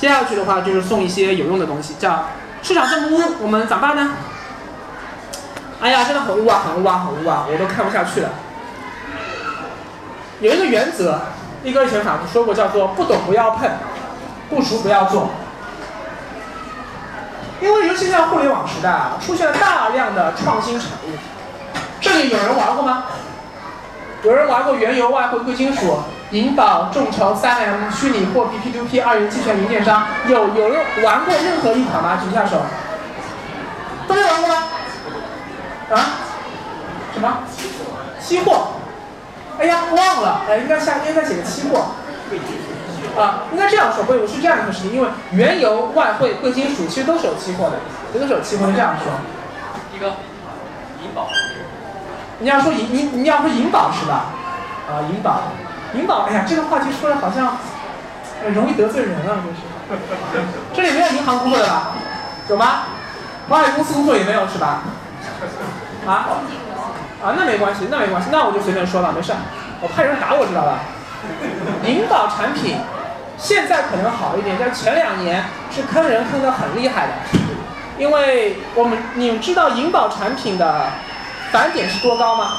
[0.00, 2.24] 接下去的话就是送一些有用的东西，叫
[2.62, 4.12] 市场这么污，我们咋办呢？
[5.78, 8.30] 哎呀，真的很污啊，很污啊，很污啊，我都看不下去了。
[10.40, 11.20] 有一个原则，
[11.62, 13.68] 一哥以前反复说过，叫做不懂不要碰，
[14.48, 15.28] 不熟不要做。
[17.60, 21.10] 因为尤其像互联网时代啊，出现了大量的创新产物。
[22.00, 23.04] 这里有人玩过吗？
[24.22, 25.98] 有人玩过原油、外汇、贵金属、
[26.30, 30.06] 银保、众筹、三 M、虚拟货币、P2P、二元期权、零电商？
[30.28, 32.20] 有有人玩过任何一款吗？
[32.22, 32.62] 举一下手。
[34.06, 34.54] 都没玩过吗？
[35.90, 36.06] 啊？
[37.12, 37.38] 什么？
[38.20, 38.68] 期货？
[39.58, 41.86] 哎呀，忘了，哎，应该下应该写个期货。
[43.20, 47.80] 啊，应该这样说，不，是这样一个事情，因为原油、外汇、贵金属其实都是有期货的，
[48.18, 48.72] 都是有期货的。
[48.72, 49.10] 这样说。
[49.92, 50.06] 一个
[51.02, 51.28] 银保。
[52.38, 54.26] 你要说银，你你要说银保是吧？
[54.88, 55.42] 啊，银保，
[55.94, 57.56] 银保，哎呀，这个话题说的好像
[58.54, 59.60] 容易得罪人啊，就是。
[60.72, 61.92] 这里没有银行工作的吧？
[62.48, 62.82] 有吗？
[63.48, 64.82] 保险公司工作也没有是吧？
[66.06, 66.28] 啊？
[67.22, 69.32] 啊，那没关系，那没关系，那我就随便说了，没事。
[69.80, 70.78] 我怕有人打我知道吧？
[71.84, 72.78] 银保产品。
[73.36, 77.12] 现在可能好一点，但前两年是坑人坑的很厉害的，
[77.96, 80.90] 因为我们你们知道银保产品的
[81.50, 82.58] 返点是多高吗？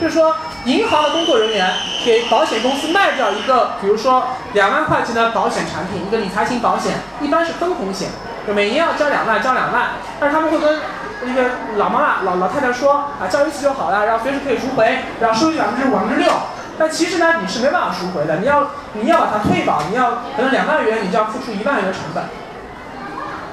[0.00, 0.34] 就是说
[0.66, 1.72] 银行的工作人员
[2.04, 8.10] 给保险公司卖掉一个，比如说两万块钱的保险产品，一个理财型保险，一般是分红险，
[8.46, 10.80] 就每年要交两万，交两万，但是他们会跟
[11.22, 16.30] 那个老妈妈、老老太太说啊，交一次就好了，然后随时可以赎回，然后收益百分之五、百分之六。
[16.78, 18.36] 但其实呢，你是没办法赎回的。
[18.36, 22.24] 你要你要把它退保，你要可能两万元，你就要付出一万元的成本。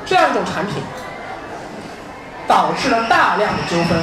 [0.06, 0.84] 这样一种产品，
[2.48, 3.98] 导致了大量的纠纷。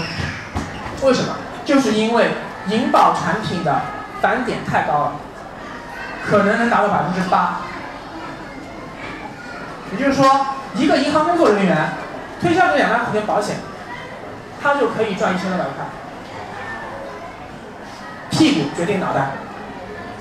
[1.03, 1.35] 为什么？
[1.65, 2.29] 就是因为
[2.69, 3.81] 银保产品的
[4.21, 5.13] 返点太高了，
[6.25, 7.61] 可能能达到百分之八。
[9.93, 11.93] 也就是说，一个银行工作人员
[12.41, 13.57] 推销这两万块钱保险，
[14.63, 15.85] 他就可以赚一千六百块。
[18.31, 19.31] 屁股决定脑袋，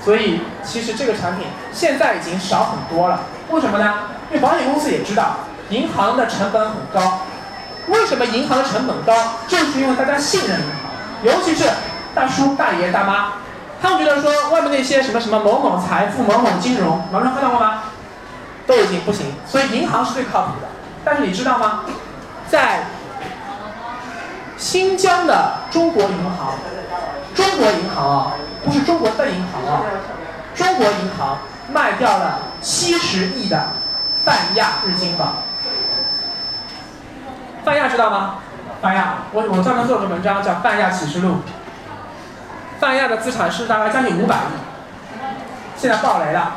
[0.04, 3.20] 所以其实这个产品现在已经少很多了。
[3.50, 3.94] 为什么呢？
[4.30, 5.38] 因为保险公司也知道
[5.70, 7.22] 银行的成本很高。
[7.88, 9.12] 为什么银行的成本高？
[9.48, 10.74] 就是因为大家信任银行，
[11.24, 11.68] 尤其是
[12.14, 13.32] 大叔、大爷、大妈，
[13.82, 17.82] 他们觉得说外面那些什么什么某某财富、某某金融，网上看到过吗？
[18.66, 20.68] 都已经不行，所以银行是最靠谱的。
[21.04, 21.84] 但是你知道吗？
[22.48, 22.84] 在
[24.56, 26.54] 新疆的中国银行。
[27.34, 28.32] 中国银行啊，
[28.64, 29.82] 不是中国的银行啊，
[30.54, 31.38] 中国银行
[31.72, 33.70] 卖掉了七十亿的
[34.24, 35.42] 泛亚日金宝。
[37.64, 38.36] 泛亚知道吗？
[38.80, 41.30] 泛亚，我我专门做了个文章叫《泛亚启示录》。
[42.84, 45.18] 泛亚的资产是大概将近五百亿，
[45.74, 46.56] 现在爆雷了，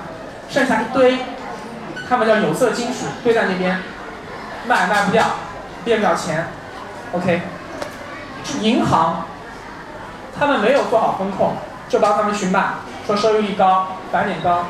[0.49, 1.19] 剩下一堆，
[2.09, 3.79] 他们叫有色金属堆在那边，
[4.67, 5.23] 卖卖不掉，
[5.85, 6.47] 变不了钱。
[7.13, 7.43] OK，
[8.59, 9.23] 银行。
[10.38, 11.53] 他们没有做好风控，
[11.88, 12.73] 就帮他们去卖，
[13.05, 14.65] 说收益率高，返点高，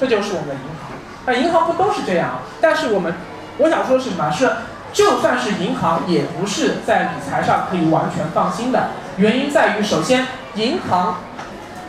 [0.00, 0.96] 这就是我们的银行。
[1.26, 2.38] 那银行不都是这样？
[2.62, 3.12] 但是我们，
[3.58, 4.30] 我想说是什么？
[4.30, 4.50] 是
[4.94, 8.88] 就算是银行，也不是在理财上可以完全放心的。
[9.18, 11.16] 原因在于，首先，银行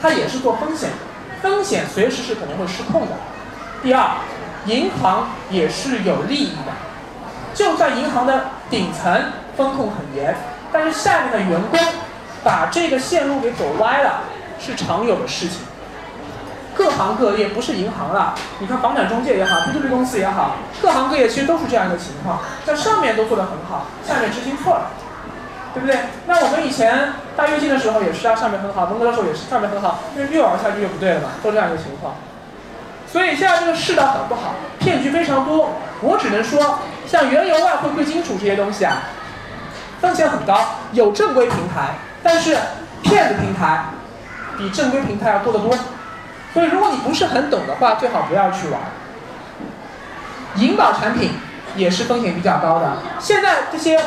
[0.02, 0.96] 它也是做风险的，
[1.42, 3.14] 风险随时是可能会失控的。
[3.82, 4.10] 第二，
[4.66, 6.72] 银行也是有利益的。
[7.54, 10.36] 就算银行的顶层风控很严，
[10.72, 11.80] 但是下面的员工。
[12.44, 14.22] 把这个线路给走歪了，
[14.60, 15.62] 是常有的事情。
[16.76, 24.92] 各行各业不是银行了，你看房产中介也好，P2P 公司也好，各行各业其实都是这样一个情况，在上面都做得很好，下面执行错了，
[25.76, 26.00] 对不对？
[26.26, 32.16] 那我们以前大跃进的时候也是啊，上面很好，文革的时候也是上面很好，因为越往下就越不对了嘛，都这样一个情况。
[33.06, 35.72] 所以现在这个世道很不好，骗局非常多。
[36.02, 39.04] 我只能说，像原油、外汇、贵金属这些东西啊，
[40.00, 40.58] 风险很高，
[40.94, 41.96] 有正规平台。
[42.24, 42.58] 但是
[43.04, 43.86] 骗子平台
[44.58, 45.78] 比正规平台要多得多，
[46.54, 48.80] 所以如果你不是很懂的话，最好不要去玩。
[50.56, 51.34] 银保产品
[51.76, 52.94] 也是风险比较高的。
[53.20, 54.00] 现在这些，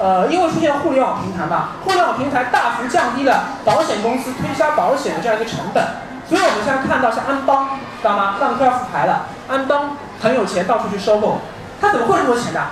[0.00, 5.84] 呃，因为出现互联网平台嘛，互联网平台大幅降低了保险公司推销保险的这样一个成本，
[6.26, 8.36] 所以我们现在看到像安邦，知道吗？
[8.40, 11.40] 上课要复牌了，安邦很有钱，到处去收购，
[11.82, 12.62] 他怎么会这么多钱的？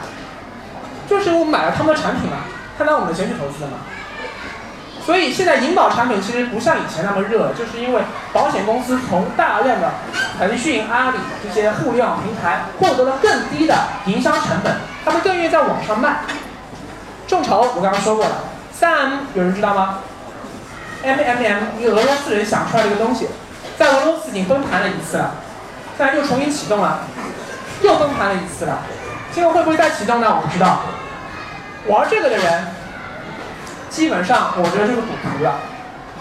[1.07, 2.39] 就是因为我们买了他们的产品嘛，
[2.79, 3.77] 他拿我们的钱去投资的嘛。
[5.05, 8.03] 所以现在银保产品其实不像以前那么热，就是因为
[8.33, 9.91] 保险公司从大量的
[10.39, 13.75] 腾讯、阿里这些互联网平台获得了更低的
[14.07, 16.21] 营销成本，他们更愿意在网上卖。
[17.29, 18.37] 众筹我刚刚说过了，
[18.73, 19.99] 三 M 有人知道吗
[21.03, 23.29] ？M M M 一个俄罗斯人想出来的一个东西，
[23.79, 25.35] 在俄罗斯已经崩盘了一次了，
[25.97, 27.01] 现在又重新启动了。
[27.83, 28.79] 又崩盘了一次了。
[29.31, 30.27] 今后会不会再启动呢？
[30.35, 30.81] 我不知道。
[31.87, 32.67] 玩这个的人，
[33.91, 35.61] 基本上我觉得就是赌徒了。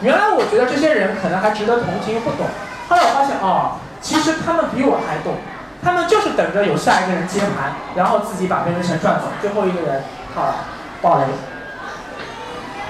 [0.02, 2.46] 原来我觉得这些人可能还值得同情，不懂。
[2.90, 5.36] 后来我发现，哦，其实他们比我还懂。
[5.82, 10.04] 他们就是等着有下一个人接盘，然后自己把别人钱赚走，最后一个人
[10.36, 10.54] 套
[11.02, 11.26] 暴，雷。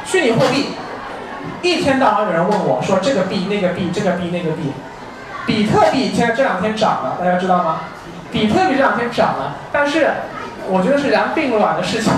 [0.05, 0.69] 虚拟货币，
[1.61, 4.71] 一天到晚有人问我说这个币那个币这个币那个币，
[5.45, 7.81] 比特币现在这两天涨了，大家知道吗？
[8.31, 10.11] 比特币这两天涨了，但是
[10.67, 12.13] 我觉得是然并卵的事情，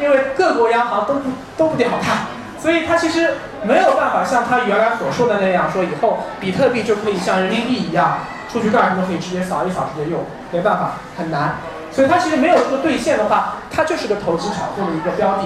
[0.00, 2.26] 因为各国央行都不都不得好看，
[2.58, 8.18] 所以它其实没有办法像它原来所说的那样，说以后比特币就可以像人民币一样。
[8.52, 10.20] 出去干什么可以直接扫一扫直接用，
[10.52, 11.56] 没办法，很难。
[11.94, 15.44] 所以它其实没有这个兑现的话，它就是个投机炒作的一个标的。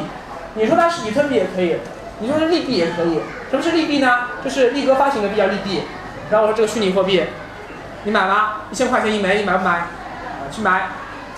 [0.54, 1.76] 你说它是比特币也可以，
[2.20, 3.20] 你说是利币也可以。
[3.50, 4.20] 什么是利币呢？
[4.42, 5.82] 就是力哥发行的币叫利币。
[6.30, 7.22] 然后我说这个虚拟货币，
[8.04, 8.62] 你买吗？
[8.70, 9.72] 一千块钱一枚，你买不买？
[9.72, 10.88] 啊，去买。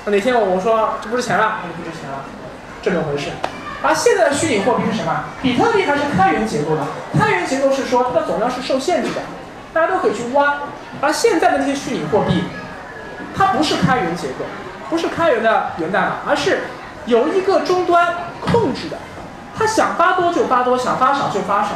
[0.07, 2.25] 哪天我我说这不值钱了，那就不值钱了，
[2.81, 3.31] 这么回事。
[3.83, 5.25] 而现在的虚拟货币是什么？
[5.43, 6.83] 比特币它是开源结构的，
[7.19, 9.21] 开源结构是说它的总量是受限制的。
[9.73, 10.63] 大家都可以去挖，
[11.01, 12.45] 而现在的那些虚拟货币，
[13.37, 14.45] 它不是开源结构，
[14.91, 16.65] 不是开源的源代码，而是
[17.07, 18.99] 由一个终端控制的，
[19.57, 21.71] 它想发多就发多，想发少就发少，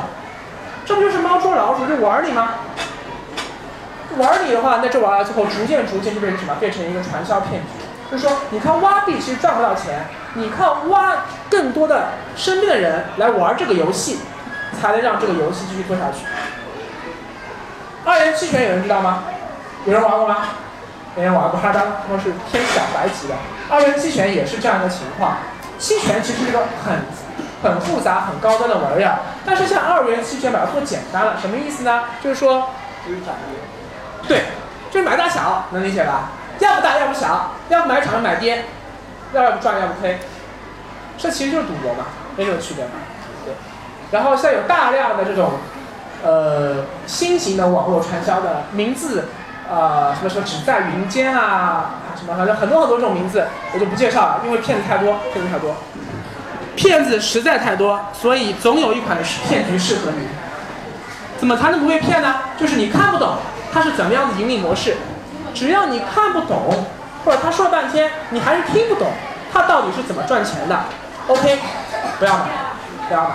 [0.85, 2.51] 这不就是猫捉老鼠就玩你吗？
[4.19, 6.55] 玩你的话，那这玩意儿最后逐渐逐渐就变成什么？
[6.61, 7.69] 变成一个传销骗局。
[8.11, 14.21] 就是说，你看挖币其实赚不到钱，你靠挖更多的身边的人来玩这个游戏，
[14.81, 16.27] 才能让这个游戏继续做下去。
[18.05, 19.25] 二元期权有人知道吗？
[19.87, 20.37] 有人玩过吗？
[21.17, 23.35] 没人玩过，哈当他们是偏小白级的。
[23.69, 25.39] 二元期权也是这样一个情况。
[25.79, 27.03] 期权其实是个很
[27.63, 32.05] 很复杂、很高端的玩意儿，但是像二元期权把它做简单了，什么意思呢？
[32.23, 32.71] 就是说，
[34.29, 34.45] 对，
[34.91, 36.31] 就是买大小，能理解吧？
[36.59, 38.65] 要不大，要不小，要不买涨，要买跌，
[39.33, 40.19] 要不赚，要不亏，
[41.19, 42.07] 这其实就是赌博嘛，
[42.37, 42.93] 没什么区别嘛，
[43.45, 43.55] 对。
[44.11, 45.53] 然后像有大量的这种。
[46.27, 49.29] 呃，新型的网络传销的名字，
[49.71, 55.75] 呃，什么什么只在云间啊，什么反正很多很多这种名字，我就不介绍了，因为骗子太多，骗子太多，
[56.77, 59.17] 骗子实在太多，所以总有一款
[59.49, 60.27] 骗局适合你。
[61.39, 62.37] 怎么才能不被骗呢？
[62.59, 63.37] 就是你看不懂
[63.73, 64.97] 它是怎么样的盈利模式，
[65.55, 66.87] 只要你看不懂，
[67.25, 69.09] 或者他说了半天你还是听不懂，
[69.53, 70.79] 他到底是怎么赚钱的
[71.27, 71.59] ，OK，
[72.19, 72.45] 不要买，
[73.09, 73.35] 不要买。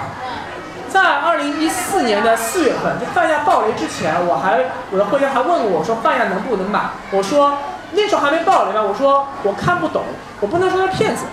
[0.90, 6.82] 在二零一四年的四月份，就泛亚暴雷之前，我还我的会员还问我说泛亚能不能买？
[7.12, 7.58] 我说
[7.92, 10.04] 那时候还没暴雷嘛，我说我看不懂，
[10.42, 11.26] 我不能说他骗子，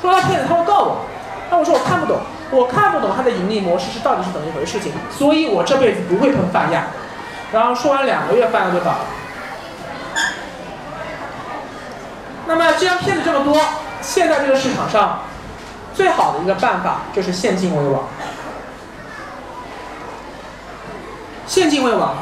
[0.00, 0.98] 说他骗子他会告我。
[1.50, 2.18] 那我说我看不懂，
[2.50, 6.84] 我看不懂他的盈利模式是到底是怎么一回事情，所以我这辈子不会碰泛亚。
[7.52, 9.00] 然后说完两个月，泛亚就倒了。
[12.46, 13.58] 那么既然骗子这么多，
[14.02, 15.20] 现在这个市场上
[15.94, 18.04] 最好的一个办法就是现金为王。
[21.48, 22.14] 现金为王，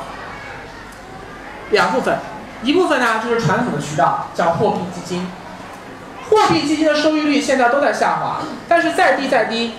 [1.70, 2.16] 两部分，
[2.62, 5.28] 一部分呢就是传统的渠道，叫货币基金。
[6.30, 8.38] 货币基金的收益率现在都在下滑，
[8.68, 9.74] 但是再低再低，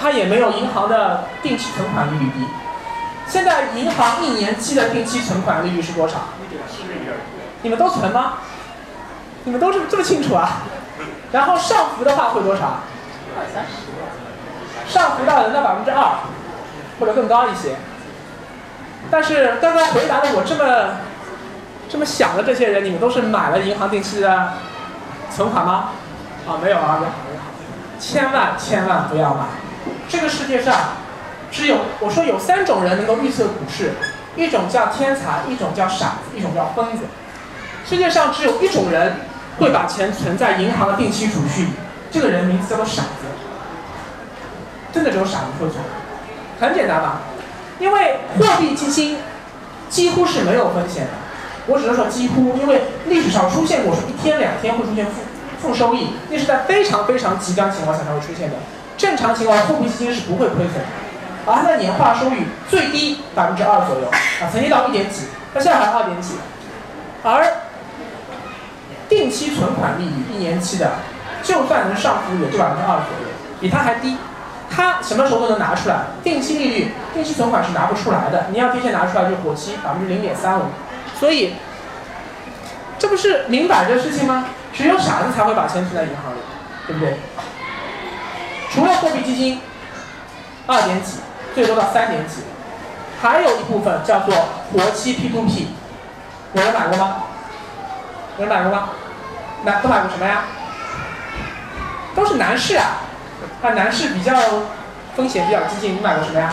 [0.00, 2.46] 它也没有银行的定期存款利率低。
[3.26, 6.18] 现在银行一年期的定期存款利率是多少？
[7.62, 8.34] 你们都存吗？
[9.42, 10.62] 你们都是这么清楚啊？
[11.32, 12.80] 然后上浮的话会多少？
[13.36, 14.92] 二三十。
[14.92, 16.20] 上浮到能到百分之二，
[17.00, 17.74] 或者更高一些。
[19.10, 20.98] 但是刚刚回答的我这么
[21.88, 24.52] 这么想的这些人，你们都是买了银行定期的
[25.34, 25.90] 存款吗？
[26.46, 27.00] 啊，没有啊，
[27.98, 29.46] 千万千万不要买。
[30.08, 30.74] 这个世界上
[31.50, 33.92] 只有我说有三种人能够预测股市，
[34.36, 37.04] 一种叫天才，一种叫傻子，一种叫疯子。
[37.84, 39.16] 世界上只有一种人
[39.58, 41.70] 会把钱存在银行的定期储蓄里，
[42.12, 43.26] 这个人名字叫做傻子。
[44.92, 45.80] 真的只有傻子会做，
[46.60, 47.20] 很简单吧？
[47.80, 49.16] 因为货币基金
[49.88, 51.10] 几乎是没有风险的，
[51.66, 55.12] 我只能说几乎，因为历史上出现过说一天两天会出现负
[55.60, 58.56] 负收益，那是在非常非常极端情况下才会出现的。
[58.96, 60.84] 正常情况，货币基金是不会亏损的，
[61.46, 65.22] 而它的年化收益最低百分之二左右，啊，曾经到一点几，
[65.54, 66.34] 那现在还二点几。
[67.22, 67.46] 而
[69.08, 70.92] 定期存款利率一年期的，
[71.42, 74.16] 就算能上浮也就百分之二左右，比它还低。
[74.70, 78.46] 它什么时候都能拿出来，定期利率、定期存款是拿不出来的。
[78.50, 80.64] 你要提前拿出来，就活期百分之零点三五。
[81.18, 81.54] 所以，
[82.98, 84.46] 这不是明摆着的事情吗？
[84.72, 86.38] 只有傻子才会把钱存在银行里，
[86.86, 87.16] 对不对？
[88.70, 89.60] 除了货币基金，
[90.68, 91.18] 二点几，
[91.54, 92.42] 最多到三点几，
[93.20, 94.32] 还有一部分叫做
[94.72, 95.74] 活期 P to P，
[96.52, 97.16] 有人买过吗？
[98.38, 98.90] 有人买过吗？
[99.64, 100.44] 买都买过什么呀？
[102.14, 102.98] 都是男士啊，
[103.62, 104.34] 啊，男士比较
[105.14, 106.50] 风险比较激进，你买过什么呀？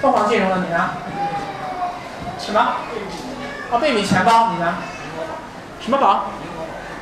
[0.00, 0.90] 凤凰金融的你呢？
[2.38, 2.76] 什么？
[3.70, 4.74] 哦，贝米钱包，你呢？
[5.80, 6.26] 什么宝？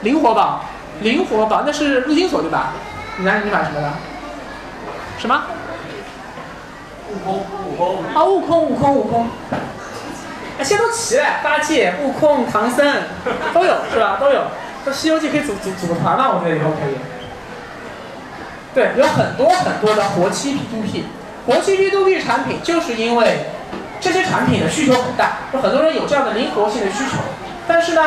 [0.00, 0.64] 灵活宝，
[1.00, 2.72] 灵活宝，那是陆金所对吧？
[3.18, 3.42] 你呢？
[3.44, 3.92] 你买什么的？
[5.18, 5.42] 什么？
[7.10, 8.04] 悟空，悟空。
[8.14, 9.28] 啊，悟空，悟空，悟空。
[10.58, 12.86] 哎，现在都齐了，八戒、悟空、唐僧
[13.52, 14.16] 都有是吧？
[14.18, 14.44] 都有。
[14.86, 16.30] 这《西游记》可以组组组个团嘛？
[16.30, 16.96] 我觉得以后可以。
[18.74, 21.02] 对，有很多很多的活期 P2P，
[21.46, 23.50] 活期 P2P 产品就是因为
[24.00, 27.18] 这些产品的需求很大，有很多人有这样的灵活性的需求，
[27.68, 28.02] 但是呢，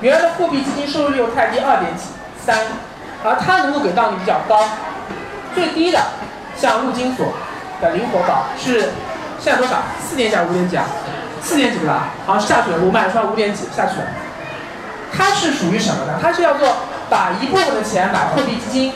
[0.00, 2.04] 原来的货币基金收益率又太低，二点几
[2.44, 2.58] 三，
[3.24, 4.68] 而它能够给到你比较高，
[5.54, 5.98] 最低的
[6.56, 7.34] 像陆金所
[7.80, 8.92] 的灵活宝是
[9.40, 9.82] 现在多少？
[10.00, 10.84] 四点几还是五点几啊？
[11.42, 12.10] 四点几对吧？
[12.24, 14.06] 好像是下去了，我卖出来五点几下去了。
[15.16, 16.18] 它是属于什么呢？
[16.22, 16.76] 它是叫做
[17.10, 18.92] 把一部分的钱买货币基金，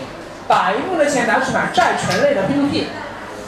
[0.48, 2.84] 把一部分的钱拿去买债权类的 P2P，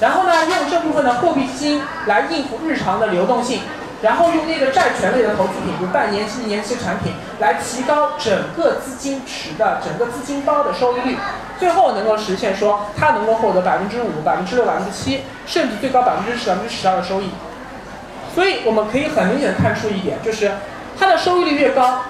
[0.01, 3.63] 然后呢，用这部分的货币基金来应付日常的流动性，
[4.03, 11.17] 然后用那个债权类的投资品，如半年期、一年期产品，来提高整个资金池的整个资金包的收益率，
[11.59, 17.31] 最后能够实现说它能够获得百分之五、百分之六、百分之七，甚至最高百分之十、百分之十二的收益。
[18.35, 20.51] 所以我们可以很明显的看出一点，就是
[20.99, 22.01] 它的收益率越高。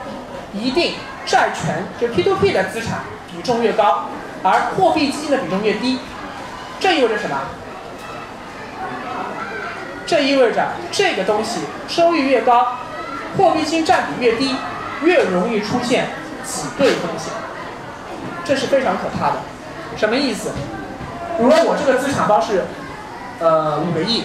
[0.56, 0.94] 一定
[1.26, 4.04] 债权就 P2P 的资产比重越高，
[4.44, 5.98] 而货币基金的比重越低，
[6.78, 7.36] 这意味着什么？
[10.06, 12.76] 这意味着这个东西收益越高，
[13.38, 14.54] 货币基金占比越低，
[15.02, 16.10] 越容易出现
[16.44, 17.32] 挤兑风险，
[18.44, 19.36] 这是非常可怕的。
[19.96, 20.50] 什么意思？
[21.38, 22.66] 如果我这个资产包是
[23.38, 24.24] 呃五个亿，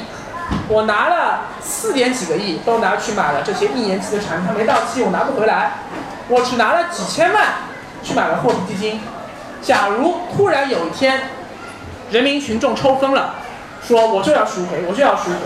[0.67, 5.75] 我拿了四点几个亿都拿去买了这些一年期的产品，它没到期我拿不回来。
[6.27, 7.53] 我只拿了几千万
[8.03, 9.01] 去买了货币基金，
[9.61, 11.21] 假如突然有一天，
[12.11, 13.35] 人民群众抽风了，
[13.85, 15.37] 说我就要赎回，我就要赎回，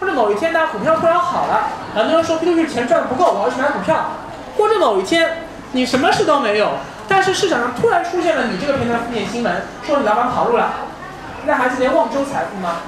[0.00, 4.12] 或者某一天呢，股票突然好了，很多人说 P2P 钱赚的不够，我要去买股票，
[4.56, 6.72] 或者某一天你什么事都没有，
[7.08, 10.70] 但是市场上突然出现了你这个平台负面新闻，说你老板跑路了，
[11.46, 12.78] 那还是得望州财富吗？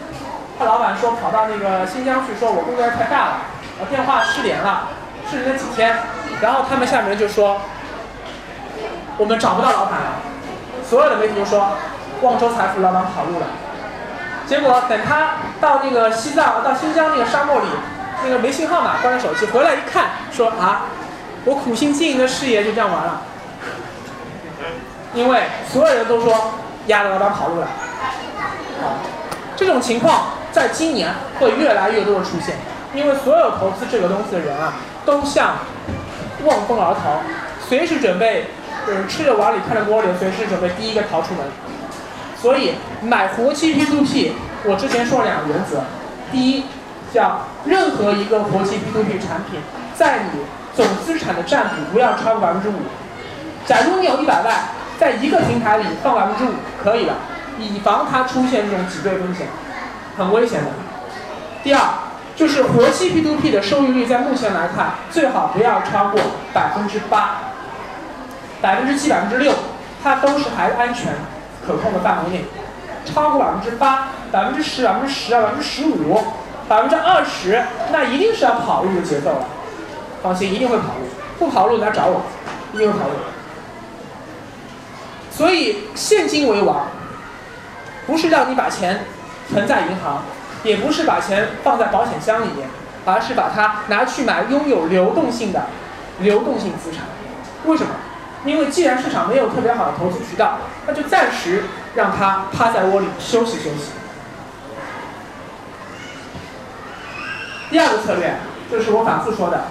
[0.58, 3.32] 他老板说跑到那个新疆去，说我工作量太大了，
[3.80, 4.88] 我电话失联了，
[5.30, 5.96] 失联了几天。
[6.40, 7.60] 然后他们下面人就说，
[9.16, 10.12] 我们找不到老板了，
[10.88, 11.68] 所有的媒体都说，
[12.22, 13.46] 望州财富老板跑路了。
[14.46, 17.66] 结果等他到那个西藏、到新疆那个沙漠里，
[18.24, 20.86] 那个没信号嘛，关了手机，回来一看，说啊，
[21.44, 23.20] 我苦心经营的事业就这样完了。
[25.14, 26.54] 因为所有人都说，
[26.86, 27.68] 亚的老板跑路了。
[29.56, 32.56] 这种情况在今年会越来越多的出现，
[32.94, 34.72] 因为所有投资这个东西的人啊，
[35.04, 35.56] 都像。
[36.44, 37.18] 望风而逃，
[37.68, 38.46] 随时准备，
[38.88, 41.44] 就是吃着碗里看着锅里，随时准备第一个逃出门。
[42.40, 44.30] 所以买活期 P2P，
[44.64, 45.82] 我之前说了两个原则：
[46.32, 46.64] 第一，
[47.12, 49.60] 叫任何一个活期 P2P 产品，
[49.94, 50.40] 在你
[50.74, 52.80] 总资产的占比不要超过百分之五。
[53.66, 54.54] 假如你有一百万，
[54.98, 57.14] 在一个平台里放百分之五可以了，
[57.58, 59.48] 以防它出现这种挤兑风险，
[60.16, 60.70] 很危险的。
[61.62, 61.80] 第二。
[62.38, 66.20] 就是活期 P2P 的收益率，在目前来看，最好不要超过
[66.54, 67.47] 百分之八、
[68.60, 69.52] 百分之七、百分之六，
[70.02, 71.14] 它都是还安全
[71.66, 72.44] 可控的范围内。
[73.04, 76.20] 超过百分之八、百分之十、百分之十二、百分之十五、
[76.68, 79.46] 百分之二十，那一定是要跑路的节奏了。
[80.22, 81.06] 放心，一定会跑路，
[81.38, 82.22] 不跑路来找我，
[82.74, 83.14] 一定会跑路。
[85.30, 86.88] 所以现金为王，
[88.06, 89.04] 不是让你把钱
[89.50, 90.22] 存在银行。
[90.64, 92.68] 也不是把钱放在保险箱里面，
[93.04, 95.66] 而是把它拿去买拥有流动性的
[96.18, 97.04] 流动性资产。
[97.64, 97.90] 为什么？
[98.44, 101.64] 因为既然市场没有特别好的投资渠道，那就暂时
[101.94, 103.92] 让它趴在窝里休息休息。
[107.70, 108.36] 第二个策略
[108.70, 109.64] 就是我反复说的，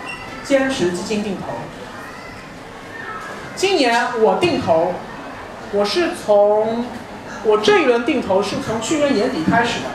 [0.44, 1.54] 坚持基金定投。
[3.56, 4.94] 今年我定投，
[5.72, 6.86] 我是从
[7.44, 9.86] 我这一轮定投是从去年年底开始的。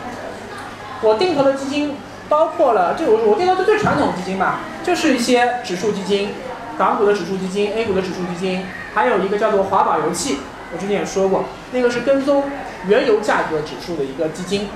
[1.02, 1.97] 我定投的基金
[2.29, 6.35] 包括了，就我我定投的最传统基金吧，就是一些指数基金，
[6.79, 10.38] 港股的指数基金、A 股的指数基金，还有一个叫做华宝油气，
[10.73, 12.45] 我之前也说过，那个是跟踪
[12.87, 14.69] 原油价格指数的一个基金。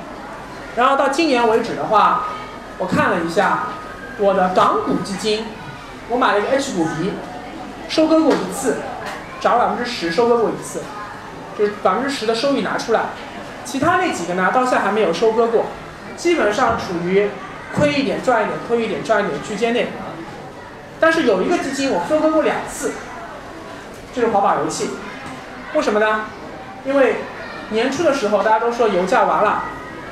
[0.76, 2.26] 然后到今年为止的话，
[2.78, 3.68] 我看了一下
[4.18, 5.46] 我的港股基金，
[6.08, 7.12] 我买了一个 H 股 B，
[7.88, 8.76] 收割过一次，
[9.40, 10.82] 涨了百分之十，收割过一次，
[11.58, 13.06] 就是百分之十的收益拿出来，
[13.64, 15.66] 其他那几个呢，到现在还没有收割过。
[16.16, 17.28] 基本上处于
[17.74, 19.88] 亏一点赚一点，亏一点赚一点区间内。
[20.98, 22.92] 但是有一个基金我分割过两次，
[24.14, 24.90] 就是华宝油气。
[25.74, 26.26] 为什么呢？
[26.84, 27.16] 因为
[27.70, 29.64] 年初的时候大家都说油价完了，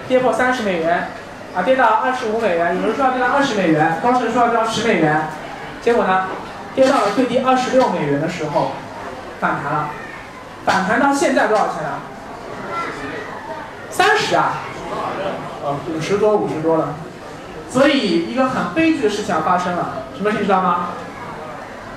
[0.08, 1.08] 跌破三十美元，
[1.56, 5.28] 啊跌到二十五美元，有人说要跌到二十美元，高盛说要跌到十美元，
[5.80, 6.26] 结果呢，
[6.74, 8.72] 跌到了最低二十六美元的时候，
[9.40, 9.88] 反弹了，
[10.66, 12.00] 反弹到现在多少钱啊？
[13.88, 14.54] 三十啊，
[15.64, 16.94] 呃五十多五十多了，
[17.74, 20.90] 所以一个很悲剧的事情要发生了，什么事情知道吗？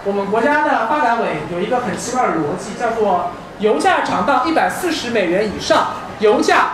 [0.06, 3.30] 我们国家的发改委有一个很奇怪的逻辑，叫做
[3.60, 6.70] 油价涨到一百四十美元以上，油价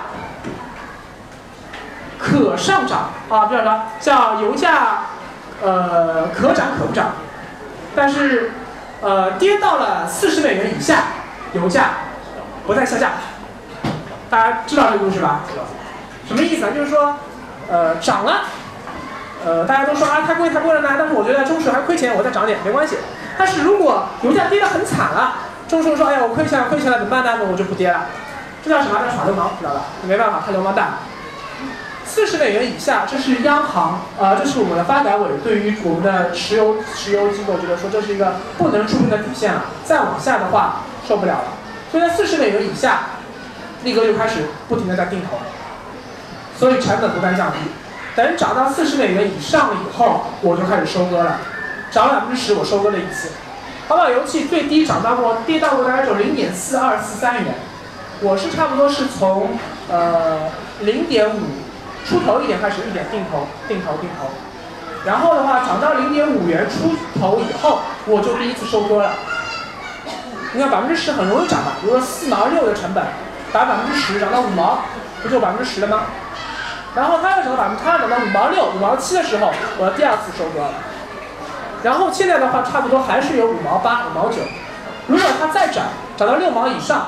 [2.17, 5.07] 可上涨啊，不叫什么，叫油价
[5.62, 7.15] 呃可涨可不涨，
[7.93, 8.53] 但是
[9.01, 11.07] 呃跌到了四十美元以下，
[11.51, 11.89] 油价
[12.65, 13.12] 不再下降。
[14.29, 15.41] 大家知道这个故事吧？
[16.25, 16.72] 什么意思啊？
[16.74, 17.15] 就是说，
[17.69, 18.43] 呃，涨了，
[19.45, 22.97] 呃，大家都说啊太贵太贵了呢，但是我觉得中石油还亏钱，我再涨点没关系。
[23.38, 25.35] 但是如果油价跌得很惨了，
[25.67, 27.39] 中石油说哎呀我亏钱了亏钱了怎么办呢？
[27.39, 28.05] 那我就不跌了。
[28.63, 28.97] 这叫什么？
[29.00, 29.81] 叫耍流氓，知道吧？
[30.07, 30.93] 没办法，他流氓蛋。
[32.05, 41.45] 四十美元以下，这是央行啊、这是我们的发改委对于我们的石油石油机构觉得说这是一个不能触碰的底线了，再往下的话受不了了。
[41.91, 43.00] 所以在四十美元以下，
[43.83, 45.38] 力哥就开始不停的在定投，
[46.57, 47.57] 所以成本不断降低。
[48.15, 51.39] 等涨到四十美元以上了以后，我就开始收割了，
[51.89, 53.32] 涨了百分之十，我收割了一次。
[53.88, 57.55] 淘宝油气最低涨到过跌到过大概就零点四二四三元，
[58.22, 59.58] 我是差不多是从
[59.89, 60.50] 呃
[60.82, 61.39] 零点五
[62.05, 64.27] 出头一点开始一点定投定投定投，
[65.05, 69.13] 然后的话涨到零点五元出头以后，我就第一次收割了。
[70.53, 73.03] 你看百分之十很容易涨嘛，比如说四毛六的成本。
[73.51, 74.79] 打百分之十涨到五毛，
[75.22, 76.05] 不就百分之十了吗？
[76.95, 80.73] 然后它要涨到百分之，它要涨到五毛六、五毛七的时候，我要第二次收割了。
[81.83, 84.38] 然后现在的话，差不多还是有五毛八、五毛九。
[85.07, 85.85] 如果它再涨，
[86.15, 87.07] 涨到六毛以上，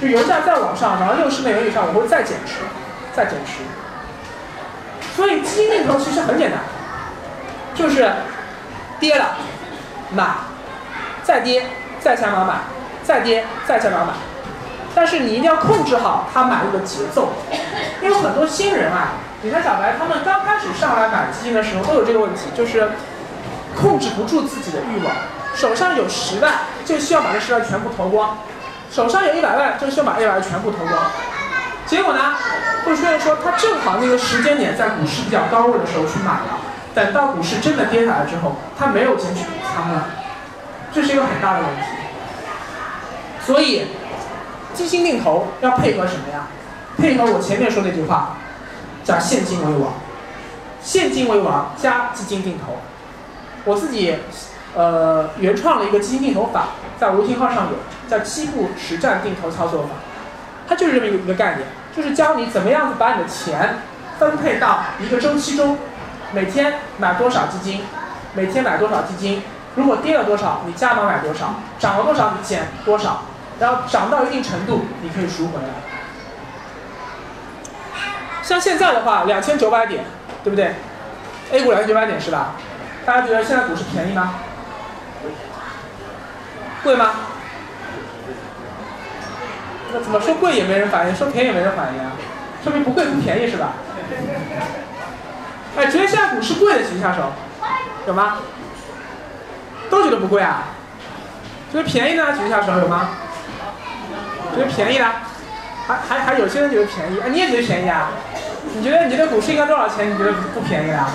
[0.00, 2.56] 就油价再往上，涨到六十美元以上，我会再减持，
[3.14, 3.62] 再减持。
[5.16, 6.60] 所以基金定投其实很简单，
[7.74, 8.12] 就是
[9.00, 9.36] 跌了
[10.12, 10.24] 买，
[11.22, 11.64] 再跌
[11.98, 12.54] 再加码买，
[13.02, 14.12] 再跌再加码买。
[14.96, 17.28] 但是你一定要控制好他买入的节奏，
[18.00, 19.08] 因为很多新人啊，
[19.42, 22.92] 你看小白他们刚开始上来买基金的时候都有这个问题，就是
[23.78, 25.14] 控制不住自己的欲望，
[25.54, 28.38] 手上有十万就需要把这十万全部投光，
[28.90, 30.98] 手上有一百万就需要把一百万全部投光，
[31.84, 32.34] 结果呢
[32.86, 36.58] 会出现说他正好那个时间点在股市比较高位的时候去买了，
[36.94, 40.08] 等到股市真的跌下来之后，他没有钱去补仓了，
[40.90, 41.82] 这是一个很大的问题，
[43.44, 43.88] 所以。
[44.76, 46.46] 基金定投要配合什么呀？
[46.98, 48.36] 配合我前面说那句话，
[49.02, 49.94] 叫现金为王，
[50.82, 52.76] 现金为王加基金定投。
[53.64, 54.14] 我自己
[54.74, 56.68] 呃原创了一个基金定投法，
[57.00, 59.88] 在吴廷号上有，叫七步实战定投操作法。
[60.68, 63.78] 它就是这么一个一个概念，就是教你怎么样子把你的钱
[64.18, 65.78] 分配到一个周期中，
[66.32, 67.82] 每天买多少基金，
[68.34, 69.42] 每天买多少基金，
[69.74, 73.22] 如果跌了多少，你加码买多少，涨了多少你减多少。
[73.58, 75.68] 然后涨到一定程度，你可以赎回来。
[78.42, 80.04] 像现在的话，两千九百点，
[80.44, 80.74] 对不对
[81.50, 82.52] ？A 股两千九百点是吧？
[83.04, 84.34] 大家觉得现在股市便宜吗？
[86.82, 87.10] 贵吗？
[89.92, 92.12] 那怎么说贵也没人反应，说便宜也没人反应啊？
[92.62, 93.72] 说明不贵不便宜是吧？
[95.76, 97.32] 哎，觉得现在股市贵的举一下手，
[98.06, 98.38] 有吗？
[99.90, 100.64] 都觉得不贵啊？
[101.72, 102.32] 觉得便宜呢？
[102.36, 103.08] 举一下手，有吗？
[104.56, 105.22] 觉得便宜啦，
[105.86, 108.08] 还还还有些人觉得便宜，啊你也觉得便宜啊？
[108.74, 110.10] 你觉得你觉得股市应该多少钱？
[110.10, 111.10] 你觉得不便宜啊？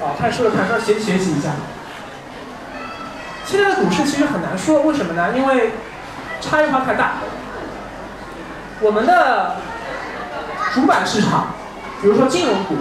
[0.00, 1.50] 哦，看书的看书，学学习一下。
[3.44, 5.32] 现在的股市其实很难说，为什么呢？
[5.36, 5.70] 因为
[6.40, 7.12] 差异化太大。
[8.80, 9.56] 我们的
[10.74, 11.48] 主板市场，
[12.02, 12.76] 比如说金融股，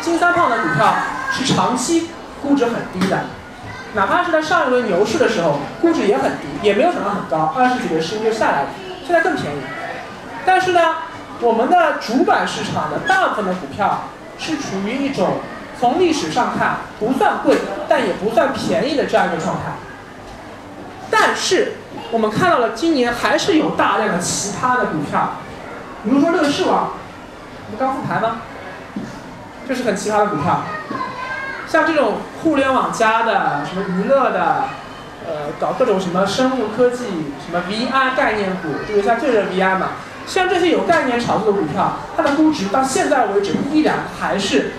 [0.00, 0.94] 金三胖的股票
[1.32, 2.10] 是长期
[2.42, 3.18] 估值很低的。
[3.94, 8.68] 哪怕是在上一轮牛市的时候，估值也很低，也没有涨到很高，二十几个市盈就下来了，
[9.06, 9.58] 现在更便宜。
[10.44, 10.96] 但是呢，
[11.40, 14.02] 我们的主板市场的大部分的股票
[14.38, 15.38] 是处于一种
[15.80, 17.56] 从历史上看不算贵，
[17.88, 19.72] 但也不算便宜的这样一个状态。
[21.10, 21.74] 但是
[22.10, 25.36] 我们看到了今年还是有大量的其他的股票，
[26.04, 26.90] 比如说乐视网，
[27.70, 28.42] 不刚复牌吗？
[29.66, 30.62] 这是很奇葩的股票。
[31.76, 34.64] 像这种互联网加的、什么娱乐的，
[35.26, 37.04] 呃，搞各种什么生物科技、
[37.44, 39.88] 什么 VR 概念股，就是像最热 VR 嘛。
[40.26, 44.72] 像这些有概念炒作的股票，它的估值到现在为止依然还是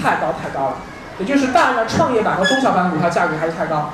[0.00, 0.76] 太高太高了。
[1.18, 3.90] 也就是大量的创业板和中小板股票价格还是太高。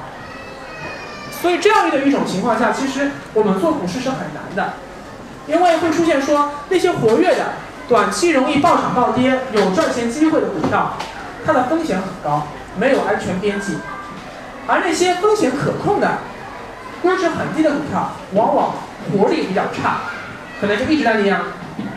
[1.42, 4.74] 所以这样的一种情况下，其实我们做股市是很难的，
[5.48, 7.55] 因为会出现说那些活跃的、
[7.88, 10.94] 短期容易暴涨暴跌、有赚钱机会的股票，
[11.44, 12.46] 它的风险很高，
[12.77, 13.74] 没有安全边际；
[14.66, 16.18] 而那些风险可控的、
[17.03, 18.74] 估值很低的股票，往往
[19.12, 20.01] 活力比较差，
[20.61, 21.42] 可能就一直在那样，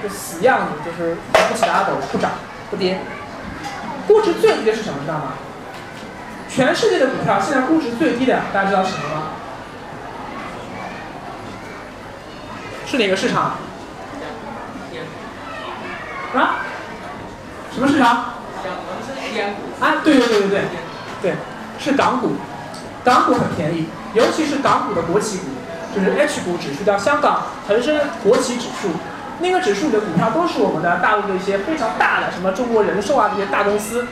[0.01, 2.31] 就死样子，就是不起阿斗，不涨
[2.69, 2.99] 不跌。
[4.07, 5.33] 估值最低的是什么，知道吗？
[6.49, 9.21] 全世界的股票现在估值最低的，大家知道是什么吗？
[12.85, 13.55] 是哪个市场？
[16.35, 16.55] 啊？
[17.73, 18.33] 什么市场？
[19.79, 20.59] 啊，对对对对对，
[21.21, 21.33] 对，
[21.79, 22.35] 是港股，
[23.03, 25.45] 港股很便宜，尤其是港股的国企股，
[25.95, 28.89] 就是 H 股指数，叫香港恒生国企指数，
[29.39, 34.05] 那个指数里的股票都是我们的大陆的一些非常大的，什么中国人寿啊这些大公司，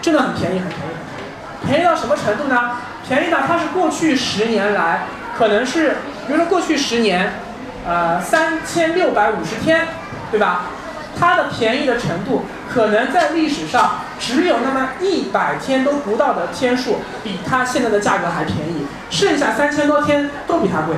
[0.00, 1.66] 真的很便宜，很便宜。
[1.66, 2.72] 便宜到什么程度呢？
[3.08, 7.40] 便宜到它是过去十年来，可能是，比如说过去十年，
[7.86, 9.88] 呃，三千六百五十天，
[10.30, 10.62] 对吧？
[11.18, 20.96] 它的便宜的程度，可能在历史上只有那么一百天都不到的天数，比它现在的价格还便宜，剩下三千多天都比它贵，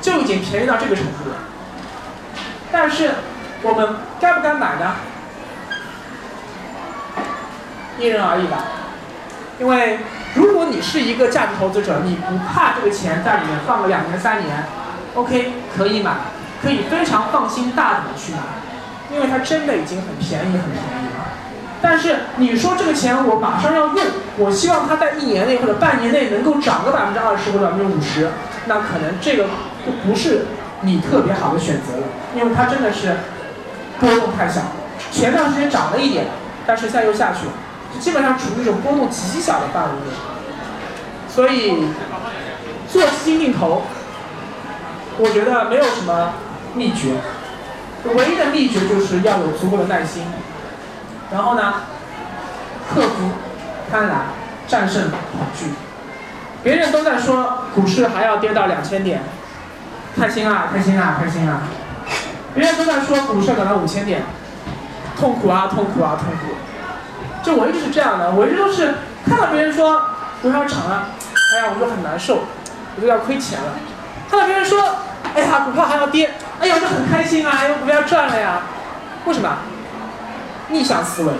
[0.00, 1.36] 就已经便宜到这个程度了。
[2.72, 3.12] 但是，
[3.62, 4.96] 我们该不该买呢？
[7.98, 8.64] 因人而异吧。
[9.60, 10.00] 因为
[10.34, 14.64] 如果你是一个价值投资者，你不怕这个钱在里面放个两年三年
[15.14, 16.10] ，OK 可以买，
[16.60, 18.38] 可以非常放心大胆的去买，
[19.12, 21.26] 因为它真的已经很便宜很便宜了。
[21.82, 23.96] 但是你说这个钱我马上要用，
[24.38, 28.30] 我希望它在一年内或者半年内能够涨个百分之二十或者百分之五十，
[28.66, 29.44] 那可能这个
[29.84, 30.46] 就不是
[30.80, 33.16] 你特别好的选择了，因为它真的是
[34.00, 34.62] 波动太小，
[35.12, 36.26] 前段时间涨了一点，
[36.66, 37.52] 但是现在又下去了。
[38.00, 40.16] 基本上处于一种波动极小的范围内，
[41.28, 41.84] 所以
[42.90, 43.82] 做基金定投，
[45.18, 46.32] 我觉得没有什么
[46.74, 47.10] 秘诀，
[48.12, 50.24] 唯一的秘诀就是要有足够的耐心，
[51.32, 51.74] 然后呢，
[52.92, 53.30] 克服
[53.90, 54.10] 贪婪，
[54.68, 55.66] 战胜恐惧。
[56.62, 59.22] 别人都在说股市还要跌到两千点，
[60.18, 61.62] 开心啊，开心啊，开心啊！
[62.54, 64.22] 别人都在说股市涨到五千点，
[65.18, 66.54] 痛苦啊，痛苦啊，痛苦。
[67.42, 68.94] 就我一直是这样的，我一直都是
[69.26, 70.00] 看到别人说
[70.40, 71.08] 股票涨了，
[71.54, 72.44] 哎呀，我就很难受，
[72.96, 73.72] 我就要亏钱了。
[74.30, 74.80] 看到别人说，
[75.34, 78.62] 哎呀，股票还要跌，哎呀，我很开心啊，因为股票赚了呀。
[79.26, 79.58] 为什么？
[80.68, 81.32] 逆向思维，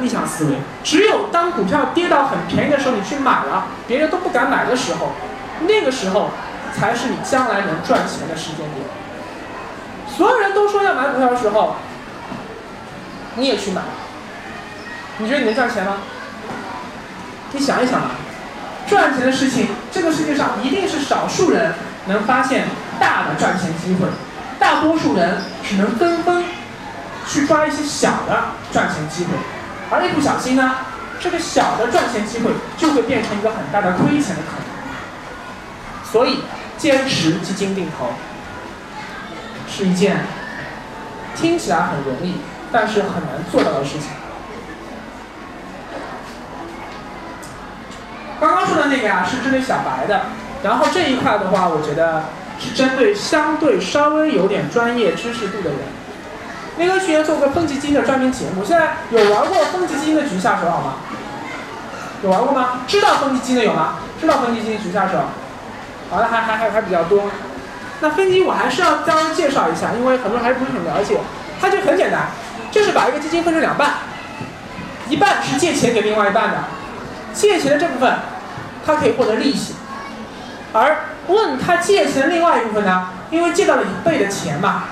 [0.00, 0.56] 逆向思维。
[0.84, 5.12] 只有当股票跌到很便宜的时候，你去买了，别人都不敢买的时候，
[5.66, 6.30] 那个时候
[6.72, 8.86] 才是你将来能赚钱的时间点。
[10.06, 11.76] 所有人都说要买股票的时候，
[13.36, 13.82] 你也去买。
[15.18, 15.98] 你觉得你能赚钱吗？
[17.52, 18.12] 你想一想啊，
[18.86, 21.74] 赚钱的事情，这个世界上一定是少数人
[22.06, 22.66] 能发现
[23.00, 24.06] 大的赚钱机会，
[24.58, 26.44] 大多数人只能纷纷
[27.26, 29.30] 去抓一些小的赚钱机会，
[29.90, 30.76] 而一不小心呢，
[31.20, 34.62] 这个小的赚钱机会就会变成一个很大的亏钱的可能。
[36.04, 36.40] 所以，
[36.76, 38.08] 坚持基金定投
[39.68, 40.26] 是一件
[41.34, 42.36] 听起来很容易，
[42.70, 44.08] 但是很难做到的事情。
[48.38, 50.26] 刚刚说的那个呀，是针对小白的，
[50.62, 52.24] 然后这一块的话，我觉得
[52.58, 55.78] 是针对相对稍微有点专业知识度的人。
[56.78, 60.94] 那个去年做过分级基金的专门节目，现在有玩过分级基金的举下手好吗？
[62.22, 62.80] 有玩过吗？
[62.86, 63.96] 知道分级基金的有吗？
[64.20, 65.18] 知道分级基金举下手。
[66.10, 67.24] 好的，还还还还比较多。
[68.00, 71.18] 那分级我还是要稍微介绍一下，因为很多人还是不是很了解。
[71.60, 72.28] 它就很简单，
[72.70, 73.94] 就是把一个基金分成两半，
[75.08, 76.58] 一半是借钱给另外一半的，
[77.32, 78.14] 借钱的这部分。
[78.84, 79.74] 它可以获得利息，
[80.72, 80.96] 而
[81.28, 83.08] 问他借钱另外一部分呢？
[83.30, 84.84] 因为借到了一倍的钱嘛，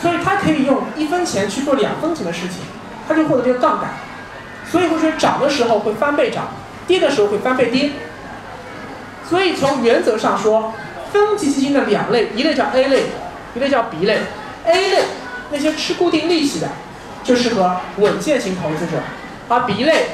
[0.00, 2.58] 所以他可以用一分钱去做两分钱的事情，
[3.06, 3.90] 他就获得这个杠杆。
[4.70, 6.48] 所以会说涨的时候会翻倍涨，
[6.86, 7.92] 跌的时候会翻倍跌。
[9.28, 10.74] 所以从原则上说，
[11.12, 13.04] 分级基金的两类，一类叫 A 类，
[13.54, 14.18] 一类叫 B 类。
[14.64, 15.04] A 类
[15.50, 16.68] 那些吃固定利息的，
[17.22, 18.98] 就适合稳健型投资者，
[19.48, 20.06] 而 B 类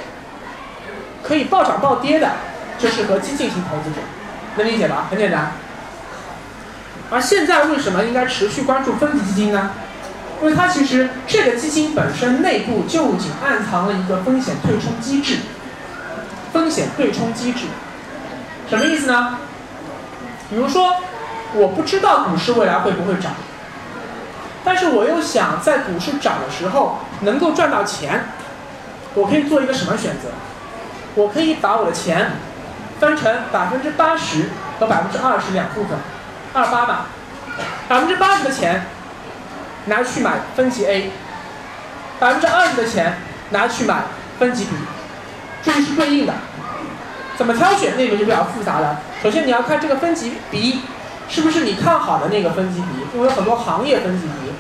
[1.23, 2.31] 可以暴涨暴跌的。
[2.79, 4.01] 就适合激进型投资者，
[4.57, 5.07] 能理解吧？
[5.09, 5.53] 很简单。
[7.13, 9.73] 而现在为什么应该持续关注分级基金呢？
[10.41, 15.37] 因为它其实这个基金本身内部就已经暗藏了一个风险对冲机制。
[16.53, 17.67] 风险对冲机制
[18.69, 19.39] 什么意思呢？
[20.51, 20.97] 比如说，
[21.55, 23.33] 我不知道股市未来会不会涨，
[24.65, 28.25] 但是我又想在股市涨的时候能够赚到钱，
[29.15, 30.29] 我可以做一个什么选择？
[31.15, 32.33] 我可以把我的钱
[32.99, 35.99] 分成百分之八十和百分之二十两部分，
[36.55, 37.07] 二八嘛，
[37.89, 38.87] 百分之八十的钱
[39.87, 41.11] 拿去买分级 A，
[42.21, 43.19] 百分之二十的钱
[43.51, 44.03] 拿去买
[44.39, 44.71] 分级 B，
[45.63, 46.35] 这是对应的。
[47.37, 49.01] 怎么挑选那个就比较复杂了。
[49.23, 50.83] 首先你要看这个分级 B
[51.29, 54.53] 是不是你看好的那个分级 B，因为有很多行业分级 B。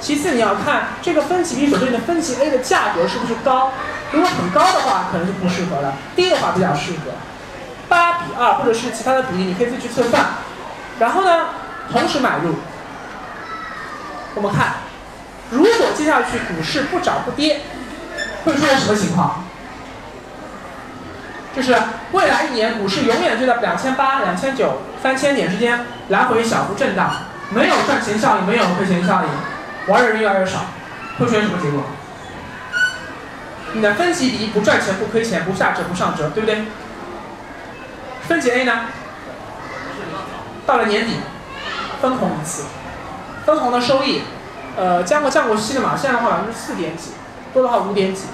[0.00, 3.72] 其次你要看这个分级 B 所对应的分级 A 的价格是不是高，
[4.10, 7.12] 如果很高的话可能就不适合了，低的话比较适合。
[7.88, 10.24] 八比二或者是其他的比例你可以自己去测算。
[10.98, 11.48] 然后呢，
[11.90, 12.54] 同时买入。
[14.34, 14.74] 我们看，
[15.50, 17.62] 如果接下去股市不涨不跌，
[18.44, 19.44] 会出现什么情况？
[21.54, 21.74] 就是
[22.12, 27.10] 未来一年股市永远就在两千八、两千九、三千点之间来回小幅震荡，
[27.48, 30.66] 没有赚钱效应，没有亏钱效应，玩的人越来越少，
[31.18, 31.84] 会出现什么结果？
[33.72, 36.66] 你的分级 B 不赚钱不亏钱不下折不上折，对不对？
[38.28, 38.80] 分级 A 呢？
[40.66, 41.14] 到了年底
[42.02, 42.64] 分红一次，
[43.44, 44.22] 分红的收益，
[44.76, 47.12] 呃，降过降过息的嘛，现在的话百分之四点几，
[47.54, 48.24] 多的话五点几，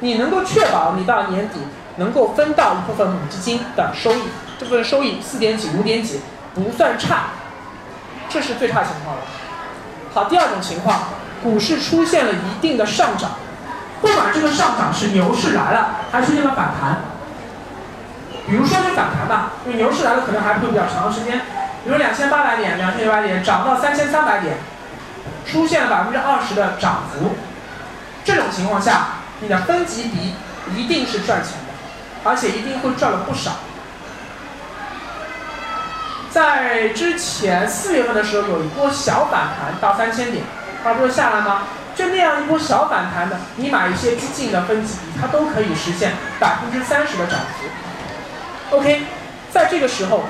[0.00, 1.56] 你能够确保你到年底。
[1.98, 4.24] 能够分到一部分母基金的收益，
[4.58, 6.20] 这部分收益四点几、五点几
[6.54, 7.28] 不算差，
[8.28, 9.22] 这是最差情况了。
[10.12, 11.04] 好，第二种情况，
[11.42, 13.30] 股市出现了一定的上涨，
[14.02, 16.98] 不管这个上涨是牛市来了，还是出现了反弹。
[18.46, 21.40] 比如说是反弹吧，因为牛市来了可能还会比较长的时间，
[21.86, 24.56] 比如两千八百点、两千九百点涨到三千三百点，
[25.46, 27.36] 出现了百分之二十的涨幅，
[28.24, 29.06] 这种情况下，
[29.38, 30.34] 你的分级比
[30.74, 32.28] 一定是赚钱的。
[32.28, 33.52] 而且一定会赚了不少。
[36.28, 40.42] 在之前四月份的时候，有一波小反弹到三千点，
[40.82, 41.68] 它不是下来吗？
[41.94, 48.76] 就那样一波小反弹的，你买一些激进的分级比，它都可以实现百分之三十的涨幅。
[48.76, 49.02] OK，
[49.52, 50.24] 在这个时候，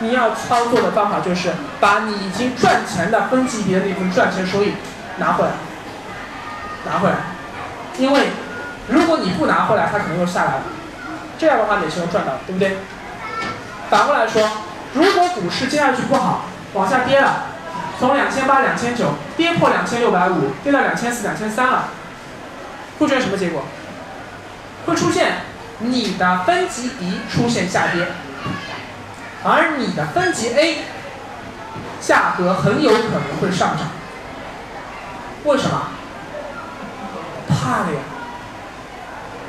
[0.00, 4.74] 你要操作的方法就是把你已经赚钱的分级别的那份赚钱收益
[5.18, 5.50] 拿回来，
[6.84, 7.16] 拿回来，
[7.98, 8.28] 因为
[8.88, 10.62] 如果你不拿回来，它可能又下来了。
[11.38, 12.76] 这样的话，你是能赚到，对不对？
[13.90, 14.48] 反过来说，
[14.94, 17.44] 如果股市接下去不好，往下跌了，
[17.98, 21.88] 从两千八、两千九跌破两千六百五，跌到两千四、两千三了，
[22.98, 23.64] 会出现什么结果？
[24.86, 25.38] 会出现
[25.78, 28.06] 你的分级 B 出现下跌，
[29.46, 30.78] 而你的分级 A
[32.00, 33.86] 价格很有可能会上涨。
[35.44, 35.82] 为什么？
[37.48, 38.00] 怕了呀。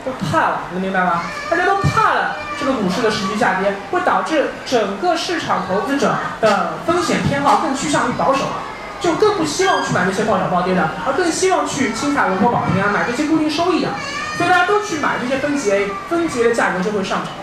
[0.05, 1.23] 都怕了，能明白吗？
[1.49, 8.45] 大家都怕了，这个股市的持续下跌会导致整个市场投资者的风险偏好更趋向于保守，
[9.01, 13.89] 就更不希望去买那些暴涨暴跌的，而更希望去青海、文博、保平安买这些固定收益的，
[14.37, 17.33] 所以大家都去买这些分级 A，分级 A 的价格就会上涨，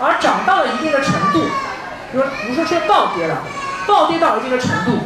[0.00, 1.40] 而涨到了一定的程度，
[2.12, 3.38] 比如比如说出现暴跌了，
[3.86, 4.98] 暴跌到一定的程度，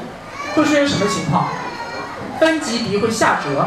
[0.54, 1.48] 会出现什么情况？
[2.38, 3.66] 分级 B 会下折。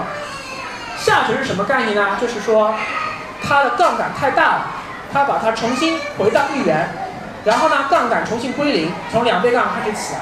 [0.98, 2.18] 下折是什么概念呢？
[2.22, 2.74] 就是说，
[3.44, 4.68] 它的杠杆太大了，
[5.12, 6.90] 它把它重新回到一元，
[7.44, 10.22] 然后呢，杠杆重新归零，从两倍杠开始起来。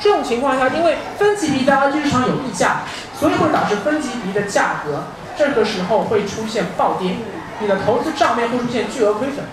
[0.00, 2.82] 这种情况下，因为分级 B 在二级市场有溢价，
[3.18, 5.04] 所以会导致分级 B 的价格
[5.36, 7.16] 这个时候会出现暴跌，
[7.58, 9.44] 你的投资账面会出现巨额亏损。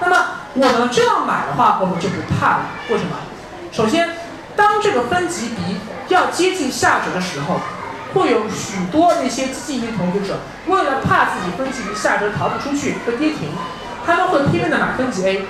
[0.00, 2.60] 那么我们这样买的话，我们就不怕了。
[2.90, 3.16] 为什么？
[3.70, 4.08] 首先，
[4.56, 5.76] 当这个分级 B
[6.08, 7.60] 要接近下折的时候。
[8.12, 13.50] 会有许多那些基金投资者，为了怕自己分级比下折逃不出去会跌停，
[14.04, 15.46] 他们会拼命的买分级 A，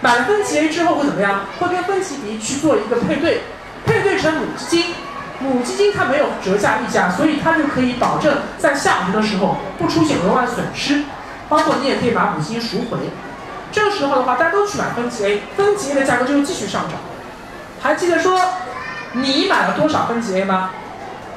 [0.00, 1.42] 买了分级 A 之后会怎么样？
[1.60, 3.42] 会跟分级 B 去做一个配对，
[3.86, 4.94] 配对成母基金，
[5.38, 11.04] 母基金它没有折价溢价，所以它就可以保证在下折的时候不出现额外损失，
[11.48, 12.98] 包括你也可以把母基金赎回。
[13.72, 16.92] 这个时候的话，大家都去买分级 A，分级 A 的价格就会继续上涨。
[17.80, 18.40] 还记得说
[19.12, 20.70] 你买了多少分级 A 吗？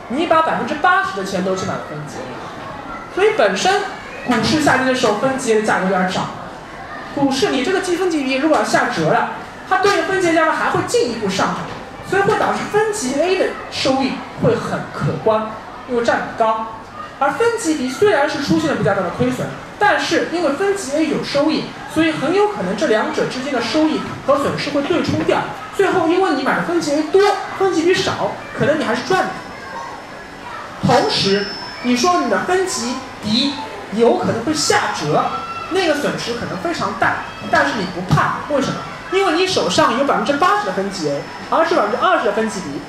[0.10, 3.82] 你把百分之八十的钱都去买了分级 A，所以本身
[4.26, 6.28] 股市下跌的时候，分级 A 的价格就要涨。
[7.14, 9.32] 股市你这个积分级 B 如果要下折了，
[9.68, 11.58] 它对应分级 A 的价格还会进一步上涨，
[12.10, 15.52] 所以会导致分级 A 的收益会很可观，
[15.90, 16.68] 因为占比高。
[17.20, 19.46] 而分级 B 虽然是出现了比较大的亏损，
[19.80, 21.64] 但是因为分级 A 有收益，
[21.94, 25.40] 所以很有可能这两者之间的收益和损失会对冲掉。
[25.76, 27.22] 最后因为你买的分级 A 多，
[27.58, 29.30] 分级 B 少，可能你还是赚的。
[30.86, 31.46] 同时，
[31.84, 33.54] 你说你的分级 B
[33.94, 35.24] 有可能会下折，
[35.72, 38.76] 那个损失可能非常大，但是你不怕，为什么？
[39.12, 42.82] 因为你手上有百分之八十的分级 A，而是百分之二十的分级 B，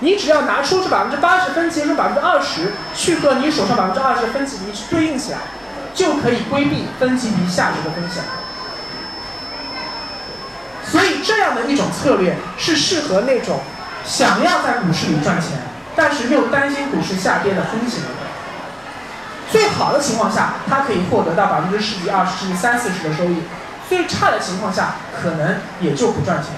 [0.00, 5.38] 你只要拿出这百分之八十分期中百分之二十，去和你手上百分之二十的分级 B 去对应起来，
[5.94, 8.22] 就可以规避分级比下跌的风险。
[10.84, 13.60] 所以这样的一种策略是适合那种
[14.04, 15.52] 想要在股市里赚钱，
[15.96, 18.16] 但是又担心股市下跌的风险的人。
[19.50, 23.36] 最好的情况下，它可以获得到百分之十几、二十甚至三四十的收益；
[23.88, 26.52] 最差的情况下，可能也就不赚钱。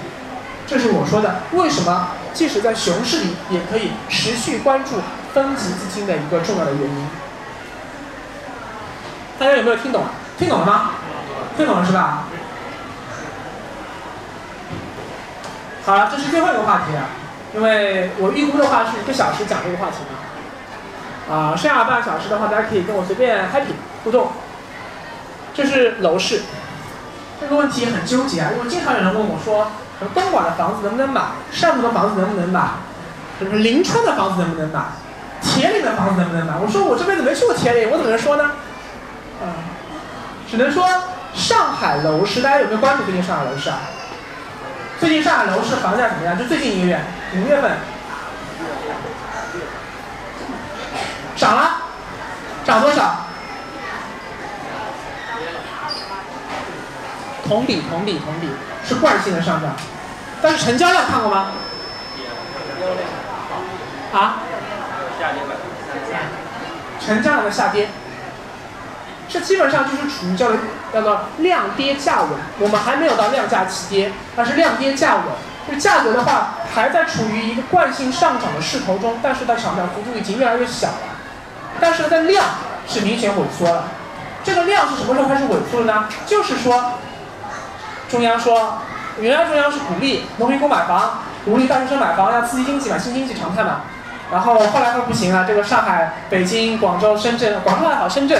[0.67, 5.01] 这是我说的，为什么即使在熊市里也可以持续关注
[5.33, 7.07] 分级基金的一个重要的原因。
[9.37, 10.03] 大家有没有听懂？
[10.37, 10.91] 听懂了吗？
[11.57, 12.23] 听懂了是吧？
[15.85, 17.01] 好了，这是最后一个话题了，
[17.53, 24.29] 因为我预估的话是一个小时讲这个话题嘛，啊，剩下半小时的话，大家可以跟我随便 happy 互动。
[25.53, 26.41] 这是楼市，
[27.39, 29.71] 这个问题很纠结啊，因为经常有人问我说，
[30.13, 31.21] 东莞的房子能不能买？
[31.53, 32.61] 汕头的房子能不能买？
[33.39, 34.81] 什么临川的房子能不能买？
[35.41, 36.53] 铁岭的房子能不能买？
[36.57, 38.51] 我说我这辈子没去过铁岭，我怎么能说呢？
[39.41, 39.59] 啊，
[40.49, 40.87] 只能说
[41.33, 43.79] 上海楼市，大家有没有关注最近上海楼市啊？
[44.99, 46.37] 最近上海楼市房价怎么样？
[46.37, 46.99] 就最近一个月，
[47.35, 47.77] 五月份
[51.35, 51.81] 涨了，
[52.63, 53.25] 涨多少？
[57.45, 58.49] 同比同比同比
[58.87, 59.75] 是惯性的上涨，
[60.41, 61.51] 但是成交量看过吗？
[64.13, 64.37] 啊？
[67.05, 67.89] 成交量的下跌，
[69.35, 70.57] 这基本上就是处于叫做
[70.93, 72.29] 叫做量跌价稳。
[72.59, 75.23] 我们还没有到量价齐跌，但是量跌价稳。
[75.67, 80.97] 就价格的话，还在处于一个惯性上涨的势头中，但是它上涨幅度已经越来越小了。
[81.81, 82.45] 但是它的量
[82.87, 83.87] 是明显萎缩了。
[84.43, 86.07] 这个量是什么时候开始萎缩的呢？
[86.25, 86.93] 就是说。
[88.07, 88.77] 中央说，
[89.19, 93.81] 原来中央是鼓励农民工买房，鼓励大学生买房，要刺激经济嘛，新经济常态嘛。
[94.31, 98.39] 然后后来说不行了，这个上海、北京、广州、深圳，广州还好，深圳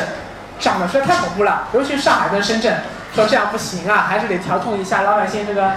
[0.60, 2.78] 涨得实在太恐怖了，尤其是上海跟深圳，
[3.14, 5.74] 说这样不行啊，还是得调控一下老百姓这个，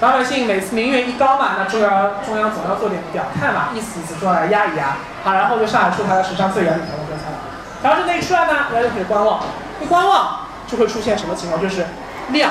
[0.00, 4.96] 老百姓每次民怨一高嘛，那中央中央总要做点表态嘛，意思意思说来压一压。
[5.24, 7.38] 好，然后就上海出台了史上最严的调控政策了。
[7.80, 9.40] 调整那一出来呢，大家就可以观望，
[9.80, 11.60] 一观望就会出现什么情况？
[11.60, 11.86] 就是
[12.28, 12.50] 量。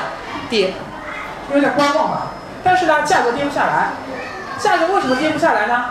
[0.49, 0.73] 跌，
[1.49, 2.21] 因为在观望嘛。
[2.63, 3.89] 但是呢，价格跌不下来。
[4.57, 5.87] 价格为什么跌不下来呢？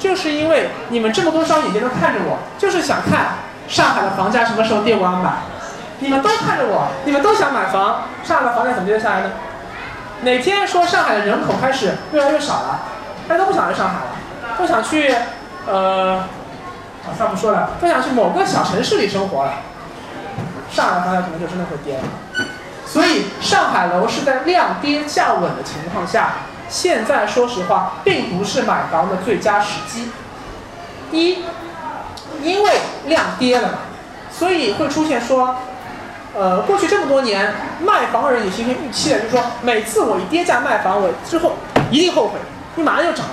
[0.00, 3.34] 就是因为你们这么多双眼睛都看着我，就是想看
[3.68, 5.32] 上海的房价什么时候跌完买。
[6.00, 9.30] 你们都看着我，你们都想买房，上海的房价怎么跌得下来呢？
[10.22, 12.82] 哪天说上海的人口开始越来越少了，
[13.28, 15.14] 大家都不想来上海了，都想去
[15.66, 16.16] 呃，
[17.06, 19.52] 啊，算不说了，都想去某个小城市里生活了，
[20.70, 22.02] 上海的房价可能就真的会跌了。
[22.84, 26.32] 所以上海楼是在量跌价稳的情况下，
[26.68, 30.10] 现在说实话并不是买房的最佳时机。
[31.12, 31.44] 一，
[32.44, 32.70] 因为
[33.06, 33.78] 量跌了嘛，
[34.30, 35.56] 所以会出现说，
[36.36, 41.54] 呃，过去这么多年卖房人也形成预期了，就是说每次我一跌价卖房，我之后
[41.90, 42.38] 一定后悔，
[42.74, 43.24] 你马上就涨。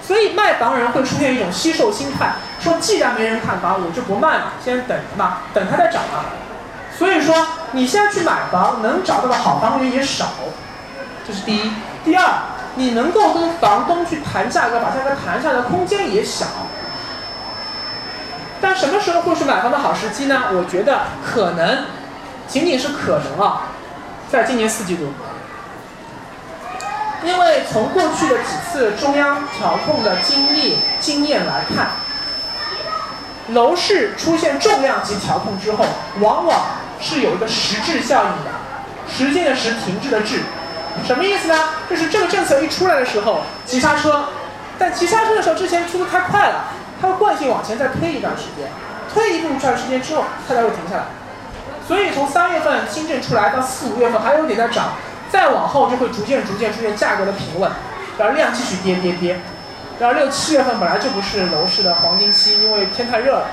[0.00, 6.24] 所以卖房人会出现一种惜售心态，说既然没人看房，我就不卖了，先等着嘛，等它再涨嘛。
[6.96, 7.34] 所以说，
[7.72, 10.26] 你现在去买房，能找到的好房源也少，
[11.26, 11.72] 这是第一。
[12.04, 12.24] 第二，
[12.76, 16.46] 你能够跟房东去谈价格，把价格谈下来的空间也小。
[18.60, 20.44] 但什么时候会是买房的好时机呢？
[20.52, 21.84] 我觉得可能，
[22.46, 23.68] 仅仅是可能啊，
[24.30, 25.12] 在今年四季度。
[27.24, 31.88] 因为从过去的几次中央调控的经历经验来看，
[33.48, 35.84] 楼市出现重量级调控之后，
[36.20, 36.60] 往往。
[37.00, 38.50] 是有一个实质效应的，
[39.08, 40.40] 时间的时，停滞的滞，
[41.06, 41.56] 什么意思呢？
[41.88, 44.24] 就是这个政策一出来的时候，急刹车，
[44.76, 46.64] 但急刹车的时候之前出的太快了，
[47.00, 48.68] 它会惯性往前再推一段时间，
[49.12, 51.04] 推一步一段时间之后，它才会停下来。
[51.86, 54.94] 所以从三月份新政出来到四五月份还有点在涨，
[55.30, 57.70] 再往后就会逐渐逐渐出现价格的平稳，
[58.18, 59.40] 然后量继续跌跌跌，
[59.98, 63.46] 然后六七月份本来就不是楼市的黄金期，因为天太热了，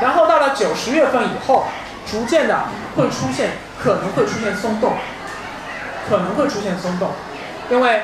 [0.00, 1.64] 然后到了九十月份以后。
[2.06, 2.64] 逐渐的
[2.94, 4.92] 会出现，可能会出现松动，
[6.06, 7.08] 可能会出现松动，
[7.70, 8.02] 因为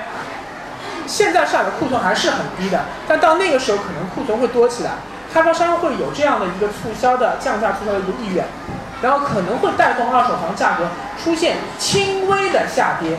[1.06, 4.92] 现在上海的库存还是很低的，但到那个时候可能库存会多起来，
[5.32, 8.46] 开发商会有这样的一个促销的降价促销的一个意愿，
[9.02, 10.88] 然后可能会带动二手房价格
[11.22, 13.18] 出现轻微的下跌，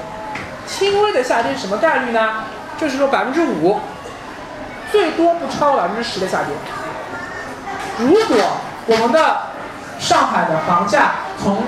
[0.66, 2.44] 轻微的下跌什么概率呢？
[2.80, 3.80] 就是说百分之五，
[4.92, 6.56] 最多不超过百分之十的下跌。
[8.00, 8.58] 如果
[8.88, 9.38] 我们的
[10.00, 11.12] 上海的房价
[11.42, 11.64] 从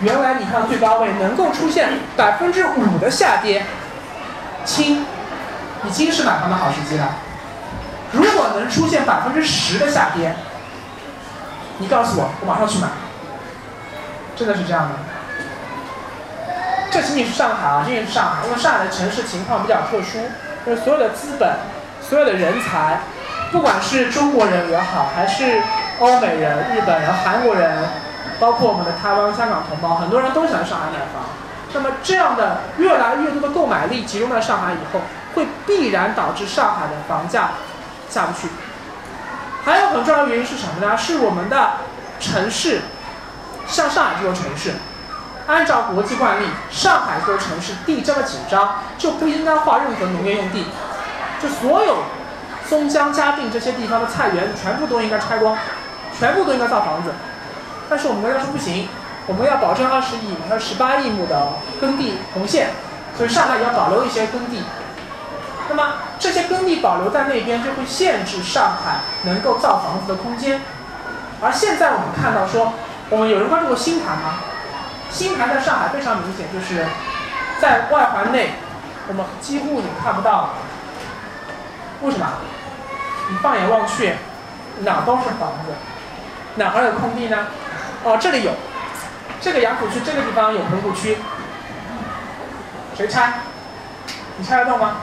[0.00, 3.64] 原来你看最高位能够出现百分之五的下跌，
[4.64, 5.06] 亲，
[5.86, 7.08] 已经是买房的好时机了。
[8.12, 10.34] 如果能出现百分之十的下跌，
[11.78, 12.88] 你告诉我，我马上去买。
[14.34, 14.94] 真的是这样的。
[16.90, 20.18] 这仅仅是上海啊，仅仅是上海，因为上海的城市情况比较特殊，
[20.64, 21.56] 就是所有的资本、
[22.00, 23.00] 所有的人才，
[23.52, 25.62] 不管是中国人也好，还是
[25.98, 27.84] 欧美人、日本人、韩国人，
[28.40, 31.24] 包括我们的台湾、香港同胞，很多人都想上海买房。
[31.74, 35.00] 那么这样的越来越多的购买力集中在上海以后，
[35.38, 37.50] 会必然导致上海的房价
[38.10, 38.48] 下不去。
[39.64, 40.98] 还有很重要的原因是什么呢？
[40.98, 41.74] 是我们的
[42.18, 42.82] 城市，
[43.68, 44.74] 像上海这座城市。
[45.46, 50.66] 按照国际惯例，上海这座城市地这么紧张，就不应该划任何农业用地，
[51.40, 51.98] 就所有
[52.66, 55.56] 松江、嘉定这些地方的菜园全部都应该拆光，
[56.18, 57.12] 全部都应该造房子。
[57.88, 58.88] 但是我们国家说不行，
[59.26, 62.70] 我们要保证二十亿亩、还十八亿亩的耕地红线，
[63.16, 64.62] 所以上海也要保留一些耕地。
[65.68, 70.60] 那么这些耕地保留在那边，就会限制上海能够造房子的空间。
[71.40, 72.72] 而现在我们看到说，
[73.10, 74.40] 我们有人关注过新盘吗？
[75.10, 76.84] 新盘在上海非常明显，就是
[77.60, 78.54] 在外环内，
[79.08, 80.50] 我们几乎你看不到。
[82.02, 82.26] 为什么？
[83.30, 84.14] 你放眼望去，
[84.80, 85.74] 哪都是房子，
[86.54, 87.46] 哪还有空地呢？
[88.04, 88.52] 哦，这里有，
[89.40, 91.18] 这个杨浦区这个地方有棚户区，
[92.96, 93.40] 谁拆？
[94.36, 94.98] 你拆得动吗？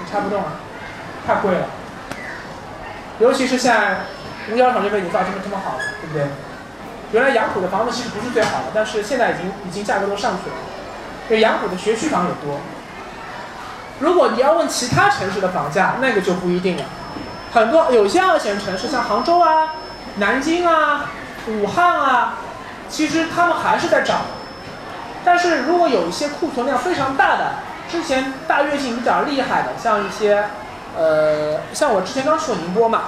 [0.00, 0.52] 你拆不动啊，
[1.26, 1.66] 太贵了。
[3.18, 4.00] 尤其是现在
[4.52, 6.26] 五角场这边营造这么这么好了，对不对？
[7.12, 10.56] 原来杨浦的房子其实不是最好的，但是现在已经已经价格都上去了。
[11.28, 12.60] 因为杨浦的学区房也多。
[14.00, 16.82] 如果你要问其他城市的房价，那个就不一定了。
[17.52, 19.74] 很多有些二线城市，像杭州啊、
[20.16, 21.10] 南京啊、
[21.48, 22.34] 武汉啊，
[22.88, 24.20] 其实他们还是在涨。
[25.24, 27.54] 但是如果有一些库存量非常大的，
[27.88, 30.44] 之前大跃进比较厉害的，像一些，
[30.96, 33.02] 呃，像我之前刚去过宁波嘛，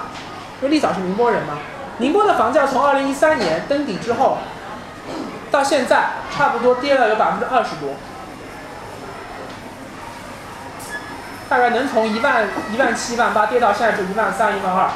[0.61, 1.55] 因为丽嫂是宁波人嘛。
[1.97, 4.37] 宁波的房价从二零一三年登顶之后，
[5.51, 7.95] 到现在差不多跌了有百分之二十多，
[11.49, 14.89] 大概能从一万一万七、一万八跌到现在就一万三、一万二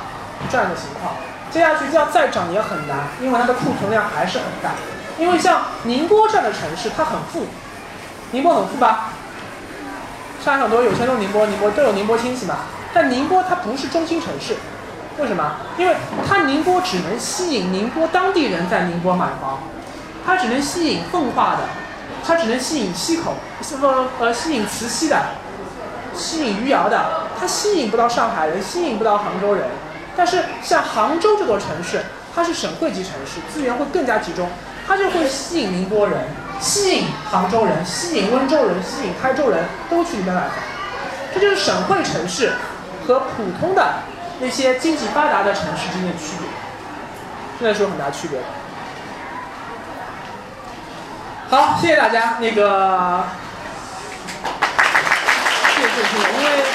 [0.50, 1.16] 这样的情况。
[1.52, 4.72] 接下去要再涨也很难，因为它的库存量还是很大。
[5.20, 7.48] 因为像宁波这样的城市，它很富，
[8.32, 9.10] 宁波很富吧？
[10.44, 12.56] 上海很多有钱都宁波，宁波都有宁波亲戚嘛。
[12.94, 14.58] 但宁波它不是中心城市。
[15.18, 15.56] 为什么？
[15.78, 15.96] 因为
[16.28, 19.60] 它宁波只能吸引宁波当地人在宁波买房，
[20.26, 21.60] 它只能吸引奉化的，
[22.26, 23.36] 它只能吸引溪口，
[23.80, 23.88] 不
[24.20, 25.18] 呃吸引慈溪的，
[26.14, 29.64] 吸引余姚的，它吸引不到上海人，吸引不到杭州人。
[30.18, 32.04] 但是像杭州这座城市，
[32.36, 34.50] 它是省会级城市，资源会更加集中，
[34.86, 36.20] 它就会吸引宁波人，
[36.60, 40.52] 吸引杭州人，吸引温州人，吸引台州人都去里面买房。
[41.34, 42.54] 这就是省会城市
[43.06, 43.96] 和普通的。
[44.40, 46.48] 那些经济发达的城市之间的区别，
[47.60, 48.46] 真的是有很大区别的。
[51.50, 52.38] 好，谢谢大家。
[52.40, 53.24] 那个，
[55.76, 56.64] 谢谢谢谢，因为。